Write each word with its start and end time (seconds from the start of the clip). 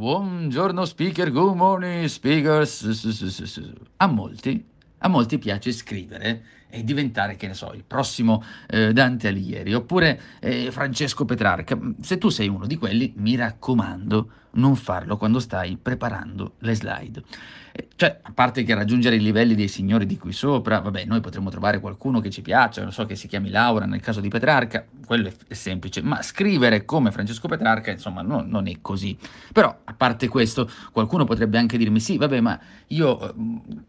buongiorno 0.00 0.86
speaker, 0.86 1.30
good 1.30 1.54
morning 1.54 2.06
speakers. 2.06 2.82
A 3.96 4.06
molti, 4.06 4.66
a 4.96 5.08
molti 5.08 5.36
piace 5.36 5.72
scrivere 5.72 6.42
e 6.70 6.84
diventare, 6.84 7.36
che 7.36 7.46
ne 7.46 7.54
so, 7.54 7.72
il 7.74 7.84
prossimo 7.86 8.42
eh, 8.68 8.92
Dante 8.92 9.28
Alighieri 9.28 9.74
oppure 9.74 10.20
eh, 10.40 10.70
Francesco 10.70 11.24
Petrarca. 11.24 11.78
Se 12.00 12.18
tu 12.18 12.28
sei 12.28 12.48
uno 12.48 12.66
di 12.66 12.76
quelli, 12.76 13.12
mi 13.16 13.36
raccomando, 13.36 14.30
non 14.52 14.76
farlo 14.76 15.16
quando 15.16 15.38
stai 15.38 15.76
preparando 15.80 16.54
le 16.60 16.74
slide. 16.74 17.22
Eh, 17.72 17.86
cioè, 17.94 18.18
a 18.22 18.32
parte 18.32 18.64
che 18.64 18.74
raggiungere 18.74 19.16
i 19.16 19.20
livelli 19.20 19.54
dei 19.54 19.68
signori 19.68 20.06
di 20.06 20.18
qui 20.18 20.32
sopra, 20.32 20.80
vabbè, 20.80 21.04
noi 21.04 21.20
potremmo 21.20 21.50
trovare 21.50 21.78
qualcuno 21.78 22.20
che 22.20 22.30
ci 22.30 22.42
piaccia, 22.42 22.82
non 22.82 22.92
so 22.92 23.06
che 23.06 23.14
si 23.14 23.28
chiami 23.28 23.48
Laura 23.50 23.86
nel 23.86 24.00
caso 24.00 24.20
di 24.20 24.28
Petrarca, 24.28 24.84
quello 25.06 25.28
è, 25.28 25.32
è 25.46 25.54
semplice, 25.54 26.02
ma 26.02 26.20
scrivere 26.22 26.84
come 26.84 27.12
Francesco 27.12 27.46
Petrarca, 27.46 27.92
insomma, 27.92 28.22
no, 28.22 28.42
non 28.44 28.66
è 28.66 28.76
così. 28.80 29.16
Però, 29.52 29.82
a 29.84 29.94
parte 29.94 30.26
questo, 30.26 30.68
qualcuno 30.90 31.24
potrebbe 31.24 31.58
anche 31.58 31.78
dirmi, 31.78 32.00
sì, 32.00 32.16
vabbè, 32.16 32.40
ma 32.40 32.58
io 32.88 33.20
eh, 33.20 33.34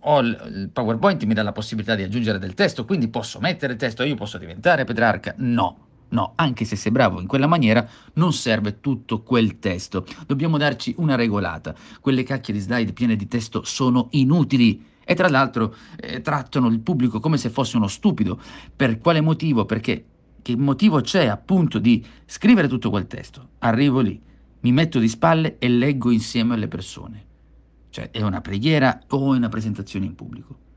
ho 0.00 0.18
il, 0.20 0.50
il 0.54 0.70
PowerPoint, 0.72 1.22
mi 1.24 1.34
dà 1.34 1.44
la 1.44 1.52
possibilità 1.52 1.94
di 1.94 2.02
aggiungere 2.02 2.38
del 2.40 2.54
testo, 2.54 2.67
quindi 2.84 3.08
posso 3.08 3.40
mettere 3.40 3.76
testo, 3.76 4.02
io 4.02 4.14
posso 4.14 4.38
diventare 4.38 4.84
Petrarca? 4.84 5.34
No 5.38 5.86
No, 6.10 6.32
anche 6.36 6.64
se 6.64 6.76
sei 6.76 6.90
bravo 6.90 7.20
in 7.20 7.26
quella 7.26 7.46
maniera, 7.46 7.86
non 8.14 8.32
serve 8.32 8.80
tutto 8.80 9.22
quel 9.22 9.58
testo. 9.58 10.06
Dobbiamo 10.26 10.56
darci 10.56 10.94
una 10.98 11.16
regolata. 11.16 11.74
Quelle 12.00 12.22
cacchie 12.22 12.54
di 12.54 12.60
slide 12.60 12.92
piene 12.92 13.16
di 13.16 13.26
testo 13.26 13.62
sono 13.64 14.08
inutili. 14.12 14.86
E 15.04 15.14
tra 15.14 15.28
l'altro 15.28 15.74
eh, 15.96 16.20
trattano 16.20 16.68
il 16.68 16.80
pubblico 16.80 17.20
come 17.20 17.36
se 17.36 17.50
fosse 17.50 17.76
uno 17.76 17.88
stupido. 17.88 18.40
Per 18.74 18.98
quale 18.98 19.20
motivo? 19.20 19.64
Perché 19.64 20.04
che 20.40 20.56
motivo 20.56 21.00
c'è 21.00 21.26
appunto 21.26 21.78
di 21.78 22.04
scrivere 22.24 22.68
tutto 22.68 22.88
quel 22.90 23.06
testo? 23.06 23.50
Arrivo 23.58 24.00
lì, 24.00 24.18
mi 24.60 24.72
metto 24.72 24.98
di 24.98 25.08
spalle 25.08 25.56
e 25.58 25.68
leggo 25.68 26.10
insieme 26.10 26.54
alle 26.54 26.68
persone. 26.68 27.26
Cioè 27.90 28.10
è 28.10 28.22
una 28.22 28.40
preghiera 28.40 28.98
o 29.08 29.34
è 29.34 29.36
una 29.36 29.48
presentazione 29.48 30.06
in 30.06 30.14
pubblico. 30.14 30.67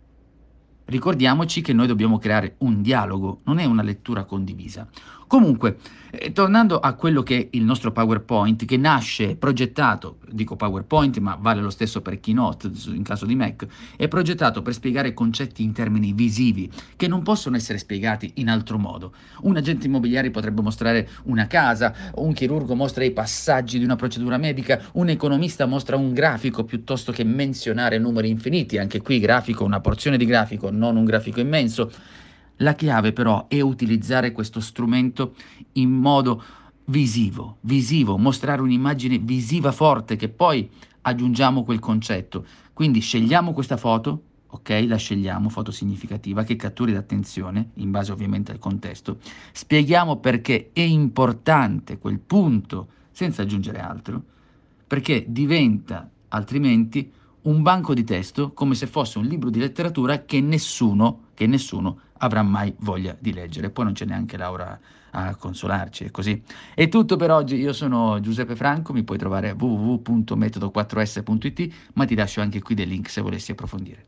Ricordiamoci 0.91 1.61
che 1.61 1.71
noi 1.71 1.87
dobbiamo 1.87 2.17
creare 2.17 2.55
un 2.57 2.81
dialogo, 2.81 3.39
non 3.45 3.59
è 3.59 3.63
una 3.63 3.81
lettura 3.81 4.25
condivisa. 4.25 4.85
Comunque, 5.31 5.77
eh, 6.11 6.33
tornando 6.33 6.81
a 6.81 6.93
quello 6.95 7.23
che 7.23 7.37
è 7.37 7.47
il 7.51 7.63
nostro 7.63 7.93
PowerPoint, 7.93 8.65
che 8.65 8.75
nasce 8.75 9.37
progettato, 9.37 10.17
dico 10.29 10.57
PowerPoint, 10.57 11.19
ma 11.19 11.37
vale 11.39 11.61
lo 11.61 11.69
stesso 11.69 12.01
per 12.01 12.19
Keynote 12.19 12.69
in 12.87 13.01
caso 13.03 13.25
di 13.25 13.33
Mac, 13.33 13.65
è 13.95 14.09
progettato 14.09 14.61
per 14.61 14.73
spiegare 14.73 15.13
concetti 15.13 15.63
in 15.63 15.71
termini 15.71 16.11
visivi, 16.11 16.69
che 16.97 17.07
non 17.07 17.23
possono 17.23 17.55
essere 17.55 17.77
spiegati 17.77 18.33
in 18.35 18.49
altro 18.49 18.77
modo. 18.77 19.13
Un 19.43 19.55
agente 19.55 19.87
immobiliare 19.87 20.31
potrebbe 20.31 20.61
mostrare 20.61 21.07
una 21.23 21.47
casa, 21.47 21.93
un 22.15 22.33
chirurgo 22.33 22.75
mostra 22.75 23.05
i 23.05 23.11
passaggi 23.11 23.77
di 23.77 23.85
una 23.85 23.95
procedura 23.95 24.35
medica, 24.35 24.81
un 24.95 25.07
economista 25.07 25.65
mostra 25.65 25.95
un 25.95 26.11
grafico 26.11 26.65
piuttosto 26.65 27.13
che 27.13 27.23
menzionare 27.23 27.97
numeri 27.99 28.27
infiniti, 28.27 28.77
anche 28.77 29.01
qui 29.01 29.19
grafico, 29.19 29.63
una 29.63 29.79
porzione 29.79 30.17
di 30.17 30.25
grafico, 30.25 30.69
non 30.81 30.97
un 30.97 31.05
grafico 31.05 31.39
immenso. 31.39 31.91
La 32.57 32.73
chiave 32.73 33.13
però 33.13 33.47
è 33.47 33.61
utilizzare 33.61 34.31
questo 34.31 34.59
strumento 34.59 35.35
in 35.73 35.91
modo 35.91 36.43
visivo, 36.85 37.57
visivo, 37.61 38.17
mostrare 38.17 38.61
un'immagine 38.61 39.19
visiva 39.19 39.71
forte 39.71 40.15
che 40.15 40.29
poi 40.29 40.69
aggiungiamo 41.01 41.63
quel 41.63 41.79
concetto. 41.79 42.45
Quindi 42.73 42.99
scegliamo 42.99 43.53
questa 43.53 43.77
foto, 43.77 44.23
ok? 44.47 44.83
La 44.87 44.97
scegliamo, 44.97 45.49
foto 45.49 45.71
significativa 45.71 46.43
che 46.43 46.55
catturi 46.55 46.93
l'attenzione, 46.93 47.69
in 47.75 47.91
base 47.91 48.11
ovviamente 48.11 48.51
al 48.51 48.59
contesto. 48.59 49.19
Spieghiamo 49.51 50.17
perché 50.17 50.71
è 50.73 50.81
importante 50.81 51.97
quel 51.97 52.19
punto 52.19 52.87
senza 53.11 53.43
aggiungere 53.43 53.79
altro, 53.79 54.23
perché 54.87 55.25
diventa 55.27 56.09
altrimenti 56.29 57.11
un 57.43 57.61
banco 57.61 57.93
di 57.93 58.03
testo 58.03 58.51
come 58.53 58.75
se 58.75 58.87
fosse 58.87 59.17
un 59.17 59.25
libro 59.25 59.49
di 59.49 59.59
letteratura 59.59 60.25
che 60.25 60.41
nessuno, 60.41 61.27
che 61.33 61.47
nessuno 61.47 61.99
avrà 62.17 62.43
mai 62.43 62.73
voglia 62.79 63.15
di 63.17 63.31
leggere. 63.33 63.69
Poi 63.69 63.85
non 63.85 63.93
c'è 63.93 64.03
neanche 64.05 64.35
Laura 64.37 64.77
a 65.11 65.35
consolarci, 65.35 66.05
è 66.05 66.11
così. 66.11 66.41
È 66.73 66.87
tutto 66.87 67.15
per 67.15 67.31
oggi, 67.31 67.55
io 67.55 67.73
sono 67.73 68.19
Giuseppe 68.19 68.55
Franco, 68.55 68.93
mi 68.93 69.03
puoi 69.03 69.17
trovare 69.17 69.49
a 69.49 69.55
www.metodo4s.it, 69.57 71.73
ma 71.93 72.05
ti 72.05 72.15
lascio 72.15 72.41
anche 72.41 72.61
qui 72.61 72.75
dei 72.75 72.87
link 72.87 73.09
se 73.09 73.21
volessi 73.21 73.51
approfondire. 73.51 74.05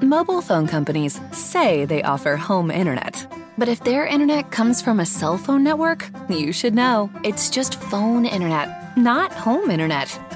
Mobile 0.00 0.42
phone 0.42 0.66
companies 0.66 1.20
say 1.30 1.86
they 1.86 2.02
offer 2.02 2.36
home 2.36 2.70
internet. 2.70 3.26
But 3.58 3.68
if 3.68 3.82
their 3.82 4.06
internet 4.06 4.50
comes 4.50 4.82
from 4.82 5.00
a 5.00 5.06
cell 5.06 5.38
phone 5.38 5.62
network, 5.62 6.10
you 6.28 6.52
should 6.52 6.74
know. 6.74 7.08
It's 7.22 7.48
just 7.48 7.76
phone 7.76 8.26
internet, 8.26 8.68
not 8.96 9.32
home 9.32 9.70
internet. 9.70 10.35